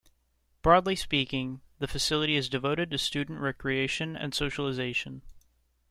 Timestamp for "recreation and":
3.39-4.33